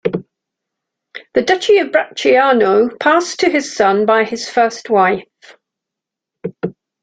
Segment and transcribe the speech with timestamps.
[1.35, 5.27] The duchy of Bracciano passed to his son by his first wife.